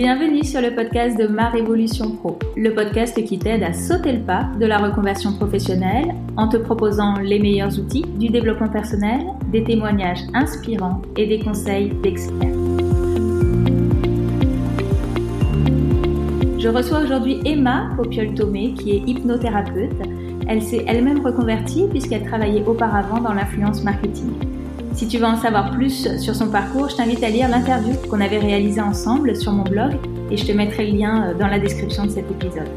[0.00, 4.20] Bienvenue sur le podcast de Ma Révolution Pro, le podcast qui t'aide à sauter le
[4.20, 9.64] pas de la reconversion professionnelle en te proposant les meilleurs outils du développement personnel, des
[9.64, 12.54] témoignages inspirants et des conseils d'experts.
[16.60, 20.00] Je reçois aujourd'hui Emma Popiol-Tomé qui est hypnothérapeute.
[20.46, 24.47] Elle s'est elle-même reconvertie puisqu'elle travaillait auparavant dans l'influence marketing.
[24.98, 28.20] Si tu veux en savoir plus sur son parcours, je t'invite à lire l'interview qu'on
[28.20, 29.94] avait réalisée ensemble sur mon blog
[30.28, 32.68] et je te mettrai le lien euh, dans la description de cet épisode.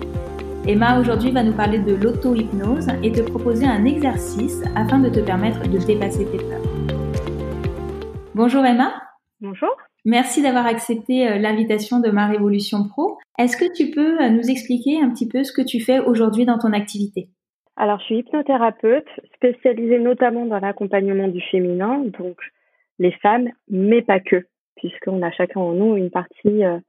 [0.67, 5.19] Emma aujourd'hui va nous parler de l'auto-hypnose et te proposer un exercice afin de te
[5.19, 6.61] permettre de dépasser tes peurs.
[8.35, 8.93] Bonjour Emma.
[9.39, 9.75] Bonjour.
[10.05, 13.17] Merci d'avoir accepté euh, l'invitation de ma Révolution Pro.
[13.39, 16.45] Est-ce que tu peux euh, nous expliquer un petit peu ce que tu fais aujourd'hui
[16.45, 17.31] dans ton activité?
[17.77, 22.37] Alors, je suis hypnothérapeute spécialisée notamment dans l'accompagnement du féminin, donc
[22.99, 24.45] les femmes, mais pas que,
[24.75, 26.79] puisqu'on a chacun en nous une partie euh,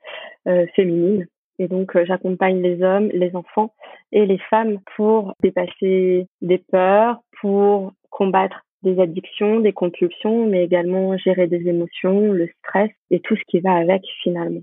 [0.48, 1.26] euh, féminine.
[1.58, 3.72] Et donc, euh, j'accompagne les hommes, les enfants
[4.10, 11.16] et les femmes pour dépasser des peurs, pour combattre des addictions, des compulsions, mais également
[11.16, 14.62] gérer des émotions, le stress et tout ce qui va avec finalement.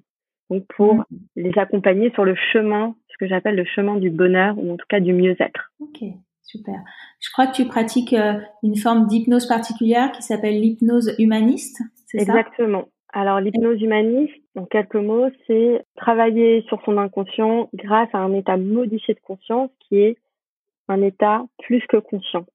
[0.50, 1.06] Donc, pour mmh.
[1.36, 5.00] les accompagner sur le chemin que j'appelle le chemin du bonheur ou en tout cas
[5.00, 5.72] du mieux-être.
[5.80, 6.00] Ok,
[6.42, 6.80] super.
[7.20, 12.20] Je crois que tu pratiques euh, une forme d'hypnose particulière qui s'appelle l'hypnose humaniste, c'est
[12.20, 12.32] ça?
[12.32, 12.86] Exactement.
[13.12, 18.56] Alors l'hypnose humaniste, en quelques mots, c'est travailler sur son inconscient grâce à un état
[18.56, 20.18] modifié de conscience qui est
[20.88, 22.46] un état plus que conscient.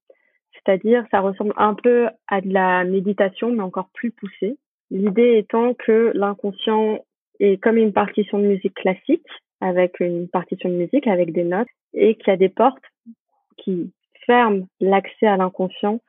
[0.53, 4.57] C'est-à-dire, ça ressemble un peu à de la méditation, mais encore plus poussée.
[4.89, 6.99] L'idée étant que l'inconscient
[7.39, 9.25] est comme une partition de musique classique
[9.61, 12.83] avec une partition de musique, avec des notes, et qu'il y a des portes
[13.57, 13.91] qui
[14.25, 15.99] ferment l'accès à l'inconscient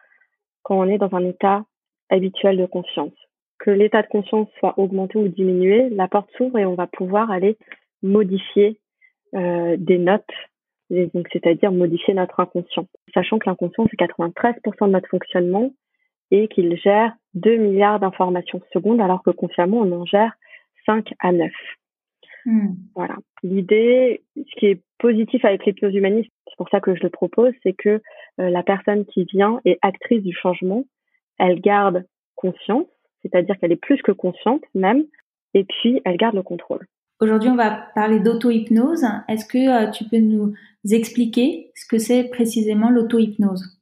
[0.62, 1.64] quand on est dans un état
[2.10, 3.12] habituel de conscience.
[3.58, 7.30] Que l'état de conscience soit augmenté ou diminué, la porte s'ouvre et on va pouvoir
[7.30, 7.56] aller
[8.02, 8.78] modifier
[9.34, 10.24] euh, des notes,
[10.90, 12.86] donc c'est-à-dire modifier notre inconscient.
[13.14, 15.72] Sachant que l'inconscient, c'est 93% de notre fonctionnement
[16.30, 20.32] et qu'il gère 2 milliards d'informations secondes, alors que consciemment, on en gère
[20.86, 21.50] 5 à 9.
[22.46, 22.74] Hmm.
[22.94, 23.16] Voilà.
[23.42, 27.52] L'idée, ce qui est positif avec l'hypnose humaniste, c'est pour ça que je le propose,
[27.62, 28.00] c'est que
[28.40, 30.84] euh, la personne qui vient est actrice du changement,
[31.38, 32.86] elle garde conscience,
[33.22, 35.04] c'est-à-dire qu'elle est plus que consciente même,
[35.54, 36.86] et puis elle garde le contrôle.
[37.20, 39.04] Aujourd'hui, on va parler d'auto-hypnose.
[39.28, 40.52] Est-ce que euh, tu peux nous
[40.90, 43.80] expliquer ce que c'est précisément l'auto-hypnose?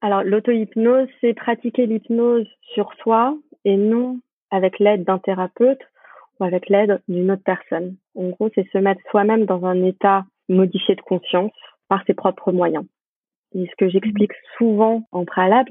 [0.00, 5.80] Alors, l'auto-hypnose, c'est pratiquer l'hypnose sur soi et non avec l'aide d'un thérapeute
[6.38, 7.96] ou avec l'aide d'une autre personne.
[8.14, 11.52] En gros, c'est se mettre soi-même dans un état modifié de conscience
[11.88, 12.84] par ses propres moyens.
[13.54, 15.70] Et ce que j'explique souvent en préalable,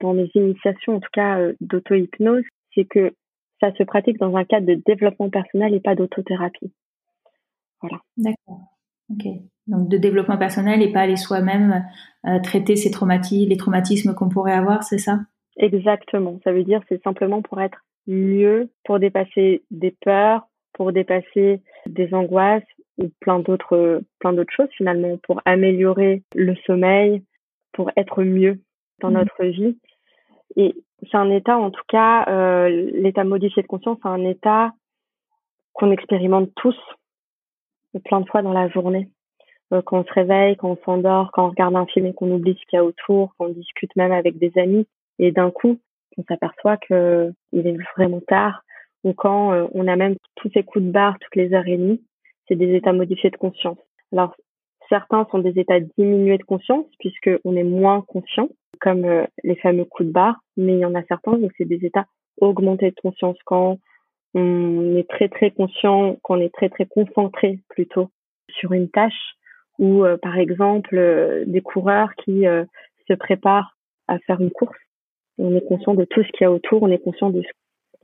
[0.00, 3.14] dans, mes initiations, en tout cas euh, d'auto-hypnose, c'est que
[3.60, 6.72] ça se pratique dans un cadre de développement personnel et pas d'autothérapie.
[7.80, 8.00] Voilà.
[8.16, 8.72] D'accord.
[9.10, 9.24] Ok.
[9.68, 11.84] Donc de développement personnel et pas aller soi-même
[12.26, 15.20] euh, traiter ces traumatismes, les traumatismes qu'on pourrait avoir, c'est ça?
[15.56, 16.40] Exactement.
[16.42, 22.14] Ça veut dire c'est simplement pour être mieux pour dépasser des peurs, pour dépasser des
[22.14, 22.62] angoisses
[22.98, 27.22] ou plein d'autres plein d'autres choses finalement pour améliorer le sommeil,
[27.72, 28.60] pour être mieux
[29.00, 29.14] dans mmh.
[29.14, 29.78] notre vie.
[30.56, 30.74] Et
[31.10, 34.72] c'est un état, en tout cas, euh, l'état modifié de conscience, c'est un état
[35.72, 36.76] qu'on expérimente tous
[38.04, 39.08] plein de fois dans la journée.
[39.72, 42.30] Euh, quand on se réveille, quand on s'endort, quand on regarde un film et qu'on
[42.30, 44.86] oublie ce qu'il y a autour, quand on discute même avec des amis,
[45.18, 45.78] et d'un coup,
[46.16, 48.62] on s'aperçoit que il est vraiment tard
[49.04, 51.76] ou quand euh, on a même tous ces coups de barre toutes les heures et
[51.76, 52.02] demie,
[52.48, 53.78] c'est des états modifiés de conscience.
[54.12, 54.34] Alors
[54.88, 58.48] certains sont des états diminués de conscience puisque on est moins conscient,
[58.80, 61.64] comme euh, les fameux coups de barre, mais il y en a certains donc c'est
[61.64, 62.06] des états
[62.40, 63.78] augmentés de conscience quand
[64.34, 68.10] on est très très conscient, quand on est très très concentré plutôt
[68.48, 69.34] sur une tâche
[69.78, 72.44] ou euh, par exemple des coureurs qui
[73.08, 73.76] se préparent
[74.08, 74.76] à faire une course
[75.42, 77.42] on est conscient de tout ce qu'il y a autour, on est conscient de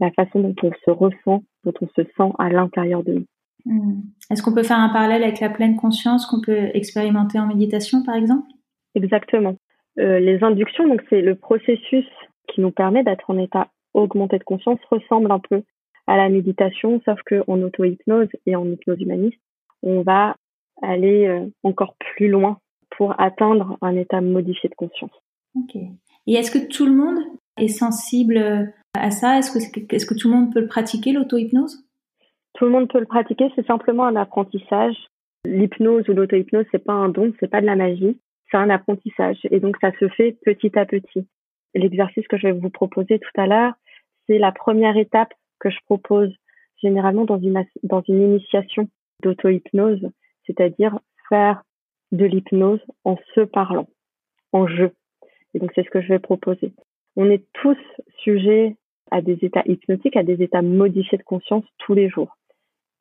[0.00, 3.26] la façon dont on se ressent, dont on se sent à l'intérieur de nous.
[3.64, 4.00] Hmm.
[4.30, 8.02] Est-ce qu'on peut faire un parallèle avec la pleine conscience qu'on peut expérimenter en méditation,
[8.02, 8.48] par exemple?
[8.94, 9.56] Exactement.
[9.98, 12.06] Euh, les inductions, donc c'est le processus
[12.48, 15.62] qui nous permet d'être en état augmenté de conscience, ressemble un peu
[16.06, 19.40] à la méditation, sauf qu'en auto-hypnose et en hypnose humaniste,
[19.82, 20.36] on va
[20.82, 22.58] aller euh, encore plus loin
[22.96, 25.10] pour atteindre un état modifié de conscience.
[25.56, 25.76] Ok.
[26.28, 27.24] Et est-ce que tout le monde
[27.56, 29.38] est sensible à ça?
[29.38, 31.82] Est-ce que, tout le monde peut le pratiquer, l'auto-hypnose?
[32.52, 34.94] Tout le monde peut le pratiquer, c'est simplement un apprentissage.
[35.46, 38.20] L'hypnose ou l'auto-hypnose, c'est pas un don, c'est pas de la magie,
[38.50, 39.38] c'est un apprentissage.
[39.50, 41.26] Et donc, ça se fait petit à petit.
[41.74, 43.72] L'exercice que je vais vous proposer tout à l'heure,
[44.26, 46.34] c'est la première étape que je propose
[46.82, 48.90] généralement dans une, dans une initiation
[49.22, 50.10] d'auto-hypnose,
[50.46, 50.98] c'est-à-dire
[51.30, 51.62] faire
[52.12, 53.88] de l'hypnose en se parlant,
[54.52, 54.92] en jeu.
[55.54, 56.72] Et donc c'est ce que je vais proposer.
[57.16, 57.78] On est tous
[58.22, 58.76] sujets
[59.10, 62.36] à des états hypnotiques, à des états modifiés de conscience tous les jours.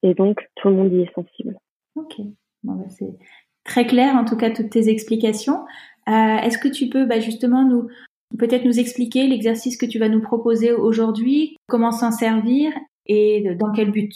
[0.03, 1.57] Et donc tout le monde y est sensible.
[1.95, 2.15] Ok,
[2.63, 3.17] bon, bah, c'est
[3.63, 5.65] très clair en tout cas toutes tes explications.
[6.07, 7.89] Euh, Est-ce que tu peux bah, justement nous
[8.37, 12.71] peut-être nous expliquer l'exercice que tu vas nous proposer aujourd'hui, comment s'en servir
[13.05, 14.13] et dans quel but?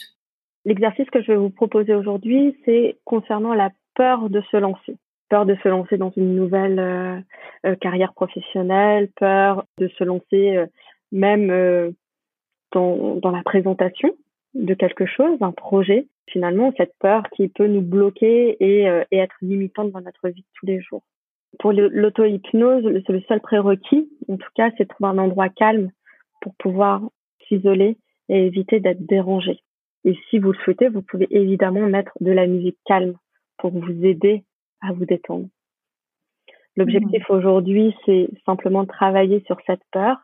[0.65, 4.97] L'exercice que je vais vous proposer aujourd'hui, c'est concernant la peur de se lancer.
[5.31, 7.17] Peur de se lancer dans une nouvelle euh,
[7.65, 10.65] euh, carrière professionnelle, peur de se lancer euh,
[11.13, 11.93] même
[12.73, 14.09] dans, la présentation
[14.55, 16.09] de quelque chose, un projet.
[16.29, 20.47] Finalement, cette peur qui peut nous bloquer et, et être limitante dans notre vie de
[20.53, 21.03] tous les jours.
[21.59, 25.91] Pour l'auto-hypnose, c'est le seul prérequis, en tout cas, c'est de trouver un endroit calme
[26.41, 27.01] pour pouvoir
[27.47, 27.97] s'isoler
[28.27, 29.59] et éviter d'être dérangé.
[30.03, 33.15] Et si vous le souhaitez, vous pouvez évidemment mettre de la musique calme
[33.57, 34.43] pour vous aider
[34.81, 35.47] à vous détendre.
[36.77, 37.33] L'objectif mmh.
[37.33, 40.17] aujourd'hui, c'est simplement de travailler sur cette peur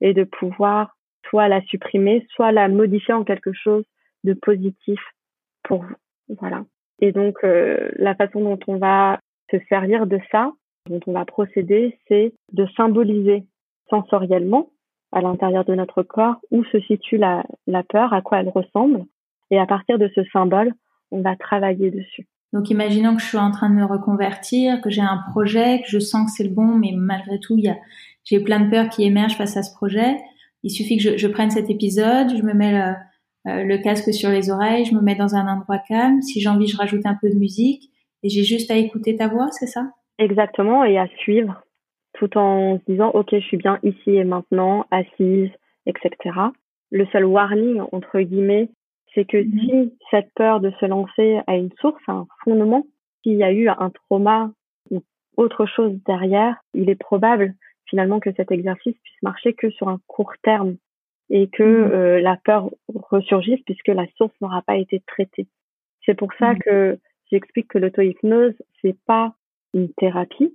[0.00, 0.96] et de pouvoir
[1.28, 3.84] soit la supprimer, soit la modifier en quelque chose
[4.24, 5.00] de positif
[5.62, 5.94] pour vous.
[6.40, 6.64] Voilà.
[7.00, 9.18] Et donc, euh, la façon dont on va
[9.50, 10.52] se servir de ça,
[10.88, 13.44] dont on va procéder, c'est de symboliser
[13.90, 14.70] sensoriellement
[15.12, 19.04] à l'intérieur de notre corps où se situe la, la peur, à quoi elle ressemble.
[19.50, 20.72] Et à partir de ce symbole,
[21.10, 22.26] on va travailler dessus.
[22.52, 25.88] Donc, imaginons que je suis en train de me reconvertir, que j'ai un projet, que
[25.88, 27.76] je sens que c'est le bon, mais malgré tout, il y a,
[28.24, 30.16] j'ai plein de peurs qui émergent face à ce projet.
[30.62, 32.94] Il suffit que je, je prenne cet épisode, je me mets le,
[33.50, 36.20] euh, le, casque sur les oreilles, je me mets dans un endroit calme.
[36.22, 37.90] Si j'ai envie, je rajoute un peu de musique
[38.22, 39.90] et j'ai juste à écouter ta voix, c'est ça?
[40.18, 41.62] Exactement, et à suivre
[42.14, 45.50] tout en se disant ok je suis bien ici et maintenant assise
[45.86, 46.16] etc
[46.90, 48.68] le seul warning entre guillemets
[49.14, 49.60] c'est que mhm.
[49.60, 52.86] si cette peur de se lancer a une source un fondement
[53.22, 54.50] s'il y a eu un trauma
[54.90, 55.02] ou
[55.36, 57.54] autre chose derrière il est probable
[57.86, 60.76] finalement que cet exercice puisse marcher que sur un court terme
[61.30, 61.92] et que mhm.
[61.92, 65.46] euh, la peur ressurgisse puisque la source n'aura pas été traitée
[66.04, 66.58] c'est pour ça mhm.
[66.58, 66.98] que
[67.30, 69.34] j'explique que l'auto-hypnose c'est pas
[69.74, 70.54] une thérapie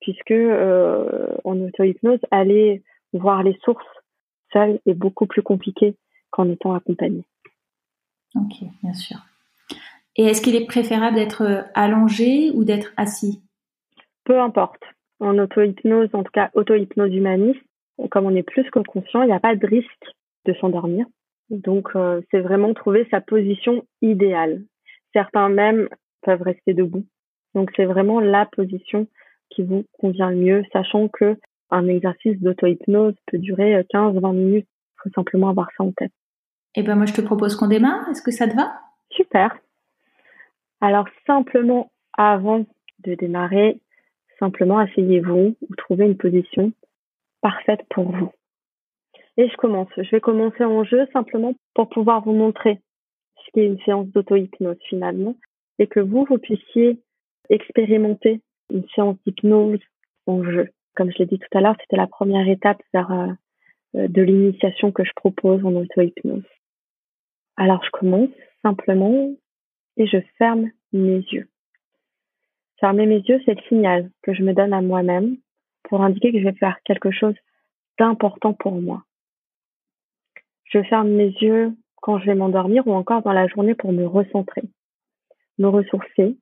[0.00, 2.82] puisque euh, en auto-hypnose, aller
[3.12, 3.84] voir les sources
[4.52, 5.94] seul est beaucoup plus compliqué
[6.30, 7.24] qu'en étant accompagné.
[8.38, 9.18] Ok, bien sûr.
[10.16, 13.42] Et est-ce qu'il est préférable d'être euh, allongé ou d'être assis?
[14.24, 14.82] Peu importe.
[15.20, 17.60] En auto-hypnose, en tout cas auto-hypnose humaniste,
[18.10, 20.04] comme on est plus que conscient, il n'y a pas de risque
[20.44, 21.06] de s'endormir.
[21.50, 24.62] Donc, euh, c'est vraiment trouver sa position idéale.
[25.12, 25.88] Certains même
[26.22, 27.04] peuvent rester debout.
[27.54, 29.08] Donc, c'est vraiment la position
[29.50, 31.36] qui vous convient le mieux, sachant que
[31.70, 34.68] un exercice d'auto-hypnose peut durer 15-20 minutes.
[34.68, 36.12] Il faut simplement avoir ça en tête.
[36.74, 38.08] Eh ben moi, je te propose qu'on démarre.
[38.08, 38.72] Est-ce que ça te va?
[39.10, 39.58] Super.
[40.80, 42.66] Alors, simplement, avant
[43.00, 43.80] de démarrer,
[44.38, 46.72] simplement asseyez-vous ou trouvez une position
[47.40, 48.32] parfaite pour vous.
[49.36, 49.88] Et je commence.
[49.96, 52.80] Je vais commencer en jeu simplement pour pouvoir vous montrer
[53.36, 55.36] ce qu'est une séance d'auto-hypnose finalement
[55.78, 57.00] et que vous, vous puissiez
[57.48, 59.80] expérimenter une séance d'hypnose
[60.26, 60.68] en jeu.
[60.96, 64.90] Comme je l'ai dit tout à l'heure, c'était la première étape vers euh, de l'initiation
[64.90, 66.42] que je propose en auto-hypnose.
[67.58, 68.30] Alors je commence
[68.62, 69.34] simplement
[69.96, 71.48] et je ferme mes yeux.
[72.78, 75.38] Fermer mes yeux, c'est le signal que je me donne à moi-même
[75.82, 77.34] pour indiquer que je vais faire quelque chose
[77.98, 79.02] d'important pour moi.
[80.66, 84.06] Je ferme mes yeux quand je vais m'endormir ou encore dans la journée pour me
[84.06, 84.62] recentrer,
[85.58, 86.38] me ressourcer,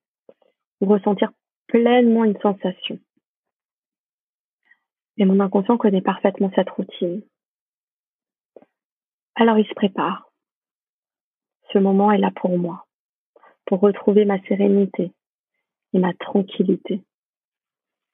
[0.82, 1.32] ressentir
[1.66, 2.99] pleinement une sensation.
[5.16, 7.23] Et mon inconscient connaît parfaitement cette routine.
[9.35, 10.25] Alors il se prépare.
[11.73, 12.87] Ce moment est là pour moi,
[13.66, 15.12] pour retrouver ma sérénité
[15.92, 17.02] et ma tranquillité.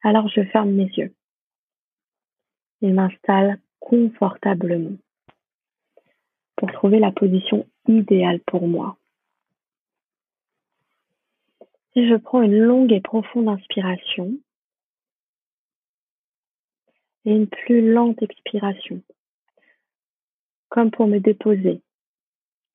[0.03, 1.15] Alors je ferme mes yeux
[2.83, 4.97] et m'installe confortablement
[6.57, 8.97] pour trouver la position idéale pour moi.
[11.93, 14.33] Si je prends une longue et profonde inspiration
[17.25, 19.03] et une plus lente expiration,
[20.69, 21.83] comme pour me déposer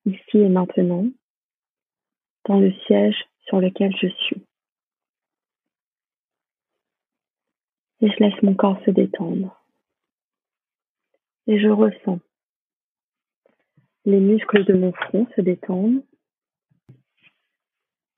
[0.08, 1.06] ici et maintenant
[2.46, 4.42] dans le siège sur lequel je suis.
[8.02, 9.64] Et je laisse mon corps se détendre.
[11.48, 12.20] Et je ressens
[14.06, 16.02] les muscles de mon front se détendre,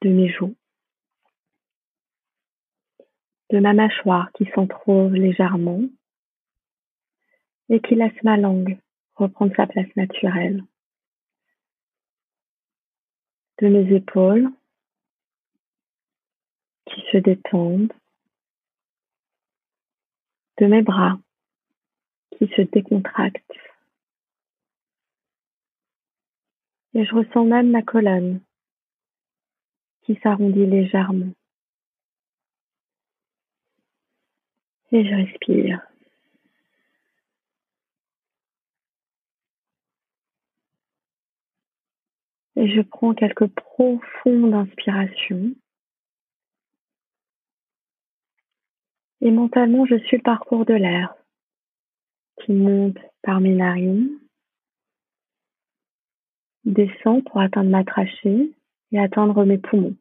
[0.01, 0.55] de mes joues,
[3.49, 5.81] de ma mâchoire qui s'entr'ouvre légèrement
[7.69, 8.77] et qui laisse ma langue
[9.15, 10.63] reprendre sa place naturelle
[13.61, 14.49] de mes épaules
[16.85, 17.93] qui se détendent,
[20.59, 21.19] de mes bras
[22.37, 23.43] qui se décontractent.
[26.93, 28.41] Et je ressens même ma colonne
[30.03, 31.33] qui s'arrondit légèrement.
[34.91, 35.88] Et je respire.
[42.59, 45.51] Et je prends quelques profondes inspirations.
[49.21, 51.15] Et mentalement, je suis le parcours de l'air
[52.43, 54.19] qui monte par mes narines,
[56.65, 58.51] descend pour atteindre ma trachée
[58.91, 59.95] et atteindre mes poumons.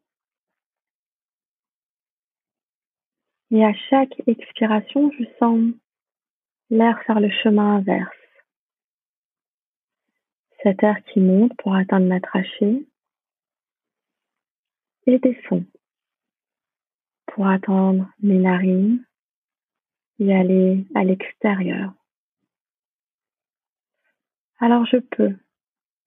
[3.51, 5.71] Et à chaque expiration, je sens
[6.69, 8.18] l'air faire le chemin inverse.
[10.63, 12.85] Cet air qui monte pour atteindre ma trachée
[15.05, 15.65] et descend
[17.27, 19.05] pour atteindre mes narines
[20.19, 21.93] et aller à l'extérieur.
[24.59, 25.37] Alors je peux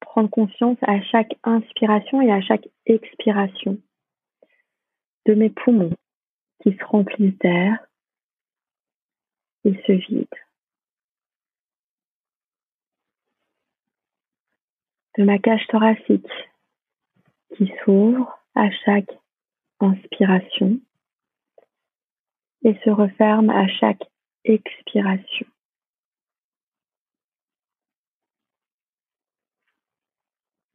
[0.00, 3.78] prendre conscience à chaque inspiration et à chaque expiration
[5.26, 5.94] de mes poumons
[6.62, 7.78] qui se remplissent d'air
[9.64, 10.28] et se vident.
[15.18, 16.26] De ma cage thoracique
[17.54, 19.10] qui s'ouvre à chaque
[19.80, 20.80] inspiration
[22.64, 24.02] et se referme à chaque
[24.44, 25.46] expiration.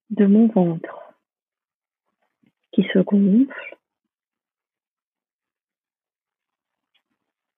[0.10, 1.14] de mon ventre
[2.72, 3.78] qui se gonfle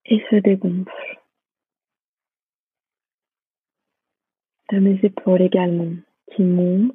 [0.06, 1.22] et se dégonfle.
[4.72, 5.96] De mes épaules également
[6.32, 6.94] qui montent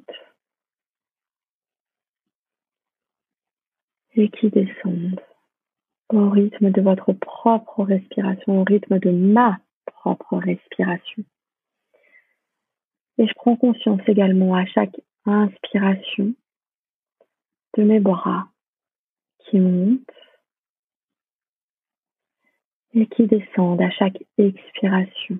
[4.15, 5.21] et qui descendent
[6.09, 11.23] au rythme de votre propre respiration, au rythme de ma propre respiration.
[13.17, 16.33] Et je prends conscience également à chaque inspiration
[17.77, 18.47] de mes bras
[19.39, 19.99] qui montent
[22.93, 25.39] et qui descendent à chaque expiration.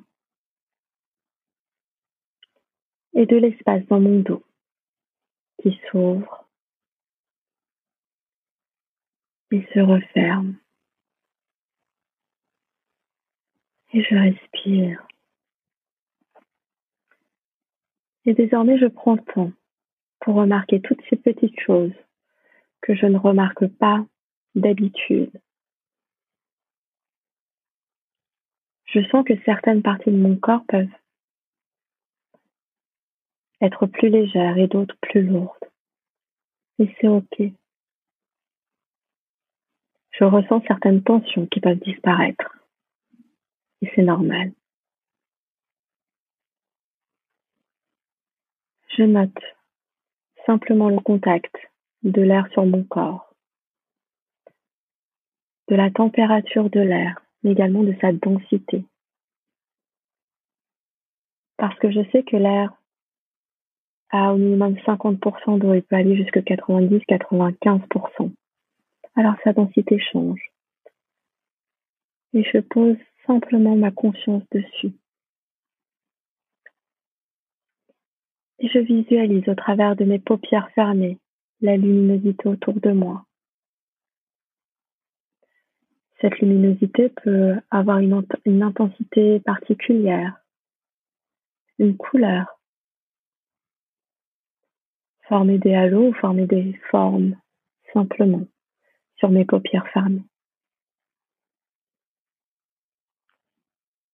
[3.15, 4.43] Et de l'espace dans mon dos
[5.61, 6.45] qui s'ouvre
[9.51, 10.57] et se referme.
[13.93, 15.07] Et je respire.
[18.25, 19.51] Et désormais, je prends temps
[20.19, 21.93] pour remarquer toutes ces petites choses
[22.81, 24.05] que je ne remarque pas
[24.55, 25.31] d'habitude.
[28.85, 30.87] Je sens que certaines parties de mon corps peuvent
[33.61, 35.69] être plus légères et d'autres plus lourdes.
[36.79, 37.41] Et c'est OK.
[40.11, 42.57] Je ressens certaines tensions qui peuvent disparaître.
[43.81, 44.53] Et c'est normal.
[48.97, 49.37] Je note
[50.45, 51.53] simplement le contact
[52.03, 53.33] de l'air sur mon corps,
[55.67, 58.85] de la température de l'air, mais également de sa densité.
[61.57, 62.71] Parce que je sais que l'air
[64.11, 68.31] a au minimum 50% d'eau et peut aller jusqu'à 90-95%.
[69.15, 70.51] Alors sa densité change.
[72.33, 74.93] Et je pose simplement ma conscience dessus.
[78.59, 81.17] Et je visualise au travers de mes paupières fermées
[81.61, 83.25] la luminosité autour de moi.
[86.21, 90.39] Cette luminosité peut avoir une, une intensité particulière,
[91.77, 92.59] une couleur,
[95.27, 97.35] former des halos ou former des formes
[97.93, 98.45] simplement
[99.17, 100.23] sur mes paupières fermées.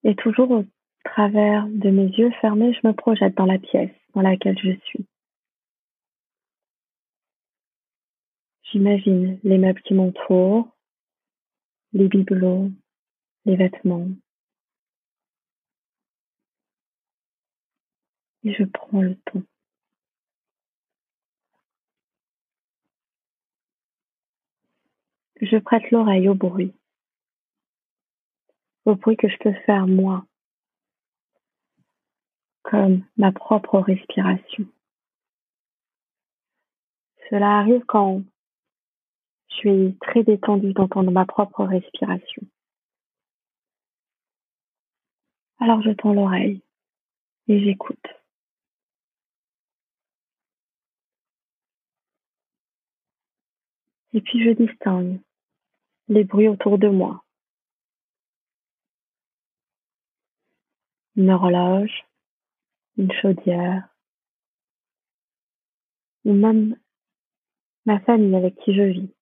[0.04, 0.64] Et toujours
[1.04, 5.06] travers de mes yeux fermés, je me projette dans la pièce dans laquelle je suis.
[8.64, 10.70] J'imagine les meubles qui m'entourent,
[11.92, 12.72] les bibelots,
[13.46, 14.08] les vêtements.
[18.44, 19.44] Et je prends le temps.
[25.42, 26.72] Je prête l'oreille au bruit,
[28.86, 30.24] au bruit que je peux faire moi
[32.62, 34.68] comme ma propre respiration.
[37.30, 38.22] Cela arrive quand
[39.50, 42.44] je suis très détendue d'entendre ma propre respiration.
[45.60, 46.62] Alors je tends l'oreille
[47.48, 47.98] et j'écoute.
[54.14, 55.20] Et puis je distingue
[56.12, 57.24] les bruits autour de moi.
[61.16, 62.06] Une horloge,
[62.98, 63.88] une chaudière,
[66.26, 66.78] ou même
[67.86, 69.14] ma famille avec qui je vis.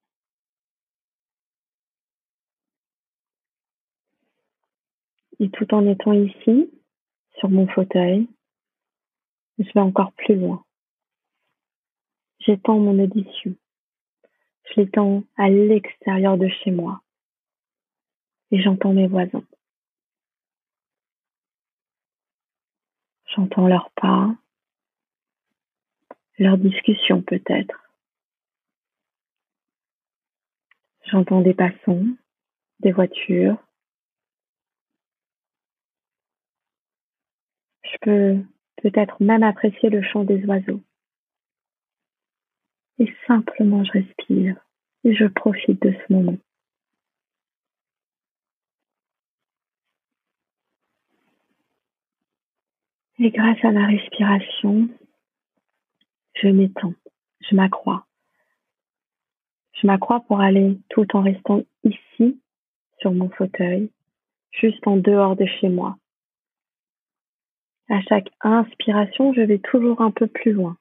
[5.40, 6.72] Et tout en étant ici,
[7.38, 8.28] sur mon fauteuil,
[9.60, 10.66] je vais encore plus loin.
[12.40, 13.56] J'étends mon audition.
[14.76, 17.02] L'étends à l'extérieur de chez moi.
[18.52, 19.44] Et j'entends mes voisins.
[23.36, 24.34] J'entends leurs pas,
[26.40, 27.92] leurs discussions peut-être.
[31.06, 32.06] J'entends des passants,
[32.80, 33.58] des voitures.
[37.84, 38.46] Je peux
[38.82, 40.82] peut-être même apprécier le chant des oiseaux.
[43.00, 44.58] Et simplement je respire
[45.04, 46.38] et je profite de ce moment.
[53.22, 54.88] Et grâce à ma respiration,
[56.36, 56.94] je m'étends,
[57.42, 58.06] je m'accrois.
[59.74, 62.40] Je m'accrois pour aller tout en restant ici,
[63.00, 63.92] sur mon fauteuil,
[64.52, 65.98] juste en dehors de chez moi.
[67.90, 70.78] À chaque inspiration, je vais toujours un peu plus loin,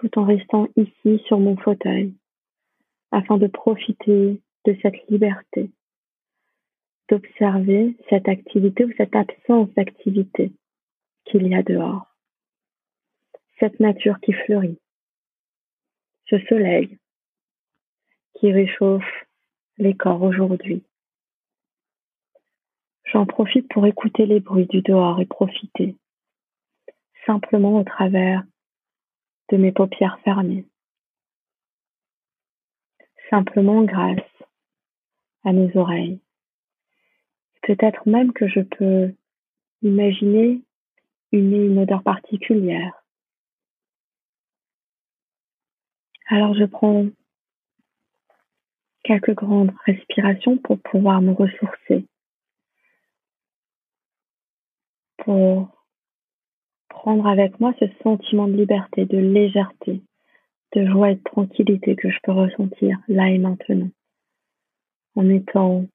[0.00, 2.14] tout en restant ici sur mon fauteuil,
[3.10, 5.70] afin de profiter de cette liberté,
[7.08, 10.52] d'observer cette activité ou cette absence d'activité
[11.24, 12.06] qu'il y a dehors.
[13.58, 14.78] Cette nature qui fleurit.
[16.30, 16.98] Ce soleil
[18.36, 19.26] qui réchauffe
[19.76, 20.82] les corps aujourd'hui.
[23.04, 25.96] J'en profite pour écouter les bruits du dehors et profiter
[27.26, 28.44] simplement au travers
[29.50, 30.64] de mes paupières fermées.
[33.28, 34.18] Simplement grâce
[35.44, 36.20] à mes oreilles.
[37.62, 39.14] Peut-être même que je peux
[39.82, 40.62] imaginer
[41.32, 43.04] une, une odeur particulière.
[46.26, 47.06] Alors je prends
[49.02, 52.06] quelques grandes respirations pour pouvoir me ressourcer,
[55.18, 55.79] pour
[56.90, 60.02] prendre avec moi ce sentiment de liberté, de légèreté,
[60.74, 63.88] de joie et de tranquillité que je peux ressentir là et maintenant,
[65.16, 65.86] en étant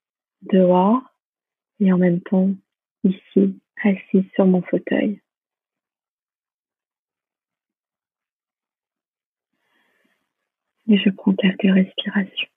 [0.42, 1.00] dehors
[1.78, 2.50] et en même temps
[3.04, 5.20] ici, assis sur mon fauteuil.
[10.88, 12.48] et je prends quelques respirations.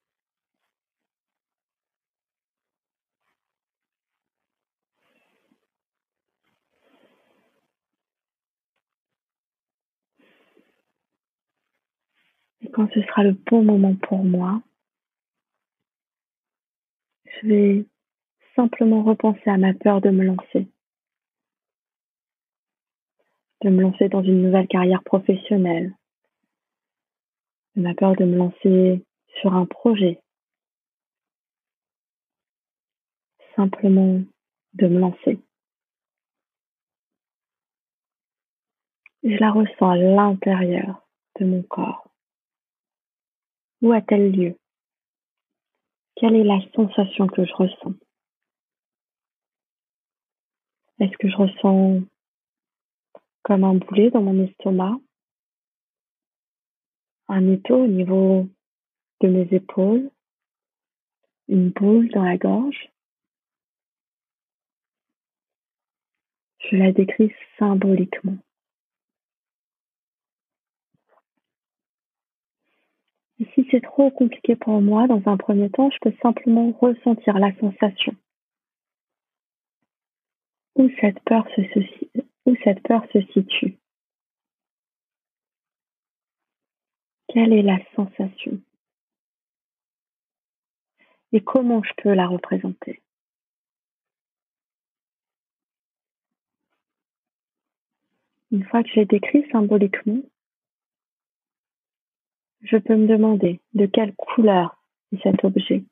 [12.73, 14.62] Quand ce sera le bon moment pour moi,
[17.25, 17.86] je vais
[18.55, 20.67] simplement repenser à ma peur de me lancer.
[23.62, 25.93] De me lancer dans une nouvelle carrière professionnelle,
[27.75, 29.03] ma peur de me lancer
[29.39, 30.19] sur un projet.
[33.55, 34.21] Simplement
[34.73, 35.39] de me lancer.
[39.23, 41.05] Je la ressens à l'intérieur
[41.39, 42.09] de mon corps.
[43.82, 44.58] Où a-t-elle lieu?
[46.15, 47.94] Quelle est la sensation que je ressens?
[51.00, 52.02] Est-ce que je ressens
[53.44, 55.00] comme un boulet dans mon estomac?
[57.30, 58.50] Un étau au niveau
[59.22, 60.12] de mes épaules,
[61.48, 62.92] une boule dans la gorge?
[66.60, 68.38] Je la décris symboliquement.
[73.60, 77.54] Si c'est trop compliqué pour moi, dans un premier temps, je peux simplement ressentir la
[77.60, 78.15] sensation.
[80.76, 81.62] Où cette peur se,
[82.45, 83.78] où cette peur se situe?
[87.28, 88.62] Quelle est la sensation?
[91.34, 93.02] Et comment je peux la représenter?
[98.52, 100.22] Une fois que j'ai décrit symboliquement,
[102.62, 105.84] je peux me demander de quelle couleur est cet objet,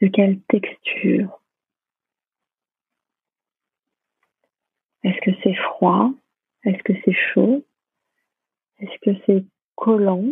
[0.00, 1.40] de quelle texture.
[5.02, 6.12] Est-ce que c'est froid?
[6.64, 7.64] Est-ce que c'est chaud?
[8.78, 9.44] Est-ce que c'est
[9.76, 10.24] collant,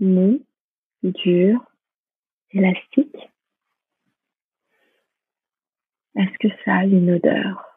[0.00, 0.44] mou,
[1.02, 1.64] dur,
[2.50, 3.30] élastique?
[6.16, 7.68] Est-ce que ça a une odeur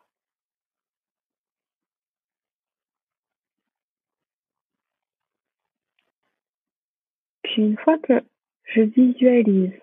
[7.41, 8.22] puis une fois que
[8.66, 9.74] je visualise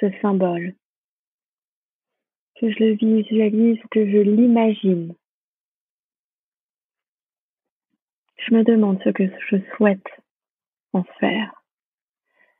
[0.00, 0.74] ce symbole,
[2.60, 5.14] que je le visualise, que je l'imagine,
[8.38, 10.06] je me demande ce que je souhaite
[10.92, 11.62] en faire.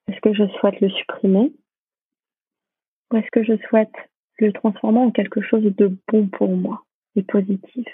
[0.08, 1.52] Est-ce que je souhaite le supprimer
[3.10, 3.94] ou est-ce que je souhaite
[4.38, 7.86] le transformer en quelque chose de bon pour moi et positif?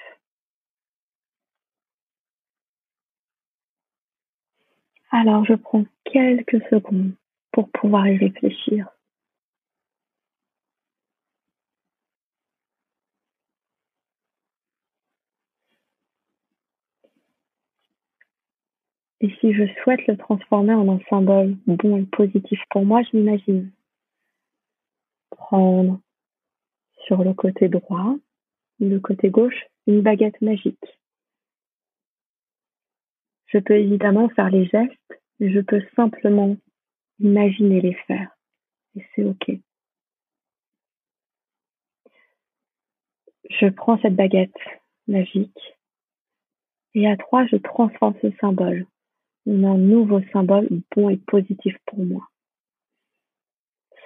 [5.11, 7.13] Alors je prends quelques secondes
[7.53, 8.89] pour pouvoir y réfléchir.
[19.21, 23.17] Et si je souhaite le transformer en un symbole bon et positif pour moi, je
[23.17, 23.73] m'imagine
[25.31, 25.99] prendre
[27.07, 28.15] sur le côté droit,
[28.81, 30.98] le côté gauche, une baguette magique.
[33.49, 36.57] Je peux évidemment faire les gestes, mais je peux simplement
[37.19, 38.31] imaginer les faire.
[38.97, 39.51] Et c'est OK.
[43.51, 44.57] Je prends cette baguette
[45.07, 45.59] magique
[46.95, 48.87] et à trois, je transforme ce symbole
[49.47, 52.29] un nouveau symbole bon et positif pour moi.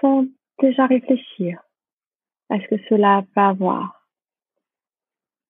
[0.00, 0.26] Sans
[0.60, 1.62] déjà réfléchir
[2.48, 4.06] à ce que cela va avoir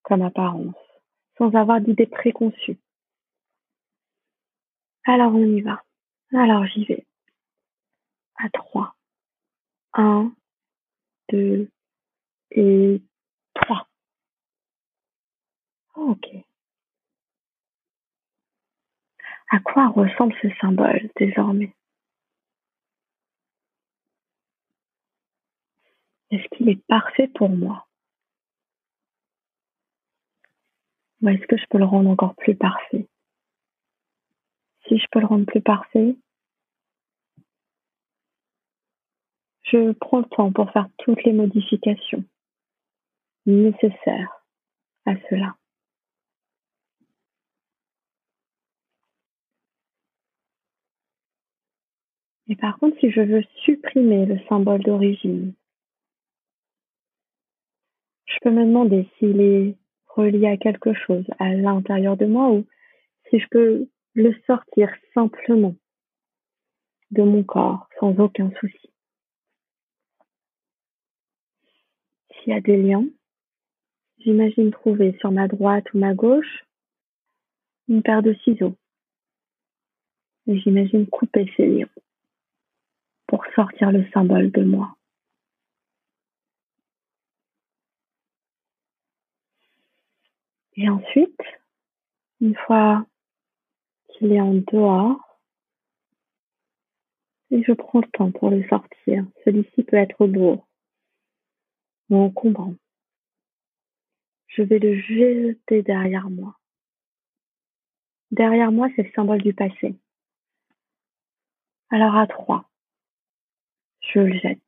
[0.02, 0.74] comme apparence,
[1.36, 2.78] sans avoir d'idées préconçues.
[5.04, 5.82] Alors on y va.
[6.32, 7.06] Alors j'y vais.
[8.36, 8.94] À trois.
[9.94, 10.32] Un,
[11.30, 11.70] deux
[12.50, 13.02] et
[13.54, 13.88] trois.
[15.94, 16.26] Ok.
[19.50, 21.74] À quoi ressemble ce symbole désormais?
[26.30, 27.86] Est-ce qu'il est parfait pour moi?
[31.20, 33.06] Ou est-ce que je peux le rendre encore plus parfait?
[34.88, 36.16] Si je peux le rendre plus parfait,
[39.62, 42.24] je prends le temps pour faire toutes les modifications
[43.46, 44.44] nécessaires
[45.06, 45.56] à cela.
[52.48, 55.54] Et par contre, si je veux supprimer le symbole d'origine,
[58.26, 62.66] je peux me demander s'il est relié à quelque chose à l'intérieur de moi ou
[63.30, 65.74] si je peux le sortir simplement
[67.10, 68.90] de mon corps sans aucun souci.
[72.30, 73.06] S'il y a des liens,
[74.18, 76.64] j'imagine trouver sur ma droite ou ma gauche
[77.88, 78.76] une paire de ciseaux.
[80.46, 81.88] Et j'imagine couper ces liens
[83.26, 84.96] pour sortir le symbole de moi.
[90.76, 91.40] Et ensuite,
[92.40, 93.06] une fois
[94.22, 95.40] qu'il est en dehors,
[97.50, 99.26] et je prends le temps pour le sortir.
[99.44, 100.68] Celui-ci peut être lourd
[102.08, 102.74] ou encombrant.
[104.46, 106.56] Je vais le jeter derrière moi.
[108.30, 109.96] Derrière moi, c'est le symbole du passé.
[111.90, 112.70] Alors à trois,
[114.00, 114.60] je le jette.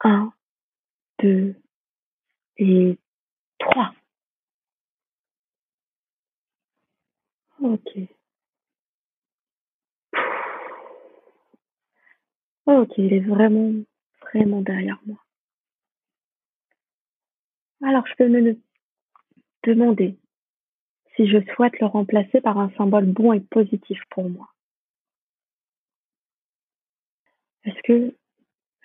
[0.00, 0.32] Un,
[1.20, 1.54] deux
[2.58, 2.98] et
[3.58, 3.94] trois.
[7.62, 8.08] Ok.
[12.66, 13.72] Ok, il est vraiment,
[14.20, 15.18] vraiment derrière moi.
[17.82, 18.56] Alors, je peux me
[19.64, 20.16] demander
[21.14, 24.48] si je souhaite le remplacer par un symbole bon et positif pour moi.
[27.64, 28.14] Est-ce que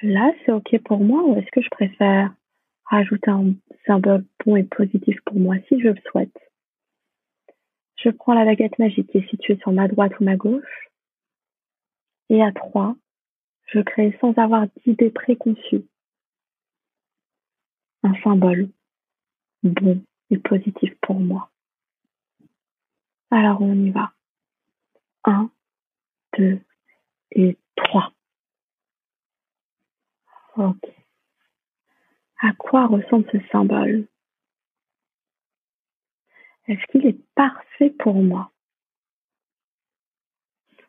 [0.01, 2.33] là, c'est OK pour moi ou est-ce que je préfère
[2.85, 3.53] rajouter un
[3.85, 6.46] symbole bon et positif pour moi si je le souhaite?
[7.97, 10.89] Je prends la baguette magique qui est située sur ma droite ou ma gauche
[12.29, 12.95] et à trois,
[13.65, 15.83] je crée sans avoir d'idée préconçue
[18.03, 18.69] un symbole
[19.63, 21.49] bon et positif pour moi.
[23.31, 24.11] Alors on y va.
[25.25, 25.49] Un,
[26.37, 26.59] deux
[27.31, 28.13] et trois.
[30.55, 30.83] Ok.
[32.39, 34.07] À quoi ressemble ce symbole?
[36.67, 38.51] Est-ce qu'il est parfait pour moi?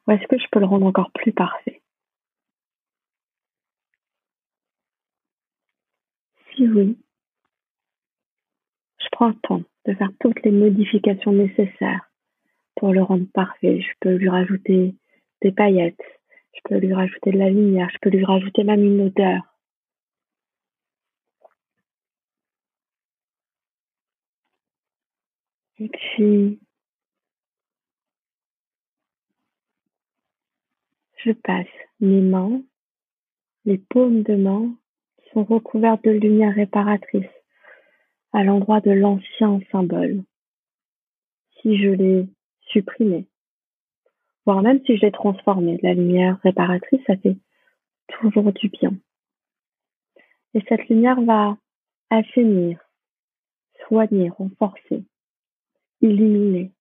[0.06, 1.82] Ou est-ce que je peux le rendre encore plus parfait?
[6.54, 6.98] Si oui,
[8.98, 12.10] je prends le temps de faire toutes les modifications nécessaires
[12.74, 13.80] pour le rendre parfait.
[13.80, 14.96] Je peux lui rajouter
[15.42, 16.02] des paillettes,
[16.54, 19.42] je peux lui rajouter de la lumière, je peux lui rajouter même une odeur.
[25.80, 26.58] Et puis,
[31.18, 31.66] je passe
[32.00, 32.62] mes mains,
[33.64, 34.74] les paumes de main
[35.32, 37.30] sont recouvertes de lumière réparatrice
[38.32, 40.24] à l'endroit de l'ancien symbole.
[41.60, 42.28] Si je l'ai
[42.72, 43.26] supprimé,
[44.46, 47.36] voire même si je l'ai transformé, la lumière réparatrice, ça fait
[48.08, 48.96] toujours du bien.
[50.54, 51.56] Et cette lumière va
[52.10, 52.80] assainir,
[53.86, 55.04] soigner, renforcer,
[56.00, 56.72] illuminer,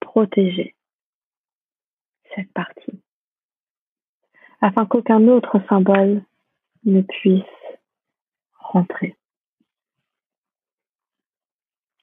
[0.00, 0.74] protéger
[2.34, 3.00] cette partie,
[4.60, 6.22] afin qu'aucun autre symbole
[6.84, 7.44] ne puisse
[8.58, 9.16] rentrer.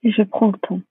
[0.04, 0.82] Et je prends le temps.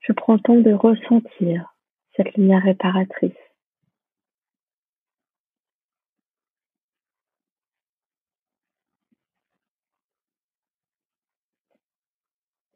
[0.00, 1.74] Je prends le temps de ressentir
[2.16, 3.32] cette lumière réparatrice.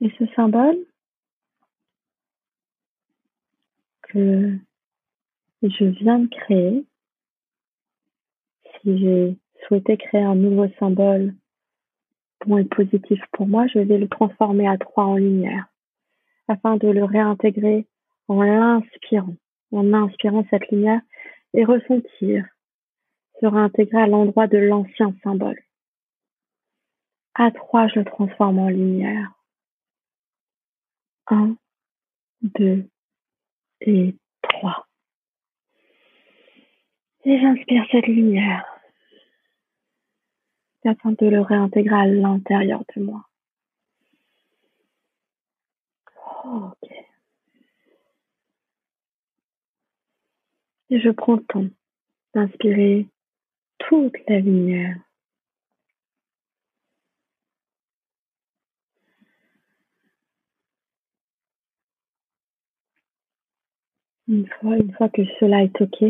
[0.04, 0.76] Et ce symbole
[4.02, 4.58] que
[5.62, 6.84] je viens de créer,
[8.82, 11.34] si j'ai souhaité créer un nouveau symbole
[12.44, 15.68] bon et positif pour moi, je vais le transformer à trois en lumière
[16.48, 17.86] afin de le réintégrer
[18.28, 19.36] en l'inspirant,
[19.72, 21.00] en inspirant cette lumière
[21.54, 22.44] et ressentir
[23.40, 25.58] se réintégrer à l'endroit de l'ancien symbole.
[27.34, 29.32] À trois, je le transforme en lumière.
[31.28, 31.56] Un,
[32.42, 32.88] deux
[33.80, 34.86] et trois.
[37.24, 38.66] Et j'inspire cette lumière
[40.84, 43.24] afin de le réintégrer à l'intérieur de moi.
[46.44, 46.90] ok.
[50.90, 51.64] Et je prends le temps
[52.34, 53.08] d'inspirer
[53.78, 54.96] toute la lumière.
[64.34, 66.02] Une fois, une fois que cela est OK,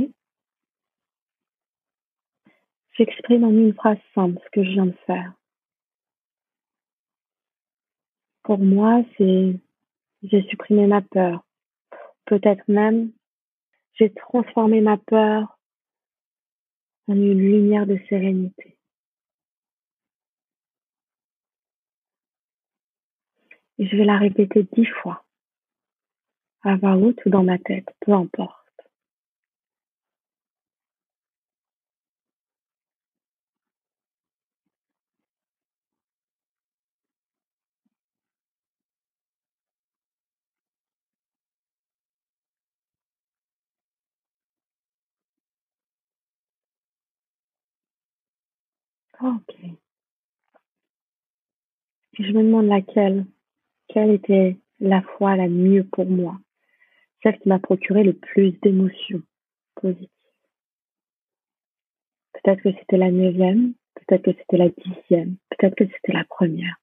[2.96, 5.34] J'exprime en une phrase simple ce que je viens de faire.
[8.44, 9.60] Pour moi, c'est
[10.22, 11.44] j'ai supprimé ma peur.
[12.24, 13.12] Peut-être même
[13.94, 15.58] j'ai transformé ma peur
[17.08, 18.78] en une lumière de sérénité.
[23.76, 25.23] Et je vais la répéter dix fois,
[26.64, 28.64] à voix haute ou dans ma tête, peu importe.
[49.20, 49.54] OK.
[52.18, 53.26] je me demande laquelle,
[53.88, 56.38] quelle était la foi la mieux pour moi,
[57.24, 59.22] celle qui m'a procuré le plus d'émotions
[59.76, 60.08] positives.
[62.34, 66.76] Peut-être que c'était la neuvième, peut-être que c'était la dixième, peut-être que c'était la première.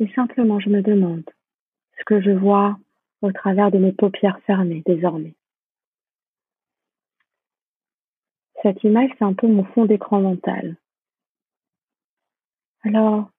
[0.00, 1.28] Et simplement, je me demande
[1.98, 2.78] ce que je vois
[3.20, 5.34] au travers de mes paupières fermées désormais.
[8.62, 10.76] Cette image, c'est un peu mon fond d'écran mental.
[12.84, 13.30] Alors,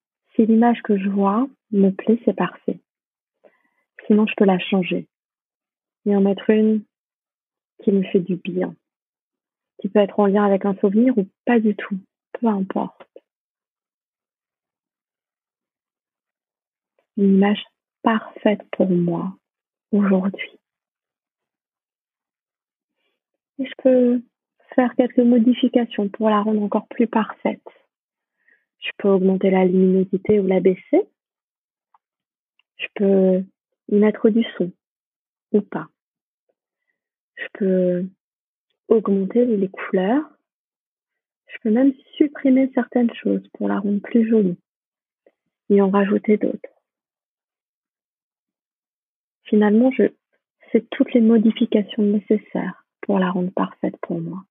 [0.45, 2.79] l'image que je vois me plaît, c'est parfait.
[4.07, 5.07] Sinon, je peux la changer
[6.05, 6.83] et en mettre une
[7.83, 8.75] qui me fait du bien,
[9.79, 11.97] qui peut être en lien avec un souvenir ou pas du tout,
[12.33, 13.07] peu importe.
[17.17, 17.63] Une image
[18.01, 19.37] parfaite pour moi
[19.91, 20.59] aujourd'hui.
[23.59, 24.21] Et je peux
[24.75, 27.61] faire quelques modifications pour la rendre encore plus parfaite.
[28.79, 31.07] Je peux augmenter la luminosité ou la baisser.
[32.77, 33.43] Je peux
[33.89, 34.71] y mettre du son
[35.51, 35.87] ou pas.
[37.35, 38.05] Je peux
[38.87, 40.23] augmenter les couleurs.
[41.47, 44.57] Je peux même supprimer certaines choses pour la rendre plus jolie
[45.69, 46.69] et en rajouter d'autres.
[49.43, 50.03] Finalement, je
[50.71, 54.43] fais toutes les modifications nécessaires pour la rendre parfaite pour moi.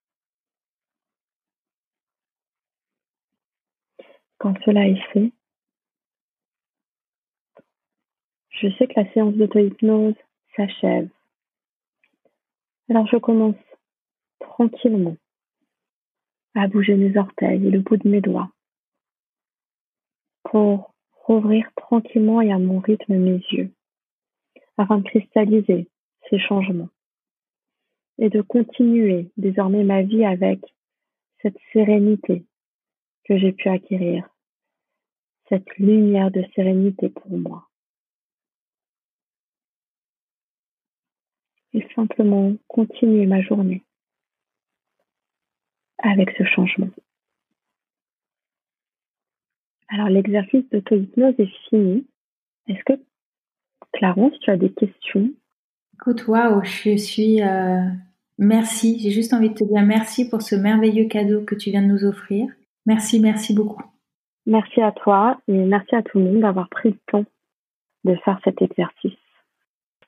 [4.39, 5.33] Quand cela est fait,
[8.51, 10.15] je sais que la séance d'auto-hypnose
[10.55, 11.09] s'achève.
[12.89, 13.57] Alors je commence
[14.39, 15.17] tranquillement
[16.55, 18.51] à bouger mes orteils et le bout de mes doigts
[20.45, 23.71] pour rouvrir tranquillement et à mon rythme mes yeux
[24.77, 25.89] afin de cristalliser
[26.31, 26.89] ces changements
[28.19, 30.61] et de continuer désormais ma vie avec
[31.43, 32.45] cette sérénité
[33.29, 34.27] que j'ai pu acquérir,
[35.51, 37.69] cette lumière de sérénité pour moi.
[41.75, 43.85] Et simplement continuer ma journée
[45.99, 46.89] avec ce changement.
[49.89, 52.07] Alors l'exercice d'auto-hypnose est fini.
[52.67, 53.01] Est-ce que
[53.93, 55.31] Clarence, tu as des questions?
[55.95, 57.43] Écoute, waouh, je suis...
[57.43, 57.85] Euh,
[58.39, 61.83] merci, j'ai juste envie de te dire merci pour ce merveilleux cadeau que tu viens
[61.83, 62.49] de nous offrir.
[62.89, 63.85] Merci, merci beaucoup.
[64.47, 67.27] Merci à toi et merci à tout le monde d'avoir pris le temps
[68.05, 69.13] de faire cet exercice.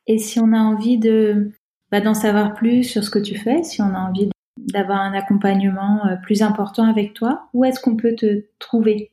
[0.07, 1.51] Et si on a envie de
[1.91, 5.13] bah, d'en savoir plus sur ce que tu fais, si on a envie d'avoir un
[5.13, 9.11] accompagnement euh, plus important avec toi, où est-ce qu'on peut te trouver?